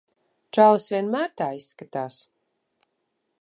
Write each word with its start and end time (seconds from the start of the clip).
Čalis 0.57 0.87
vienmēr 0.93 1.35
tā 1.41 1.51
izskatās. 1.59 2.19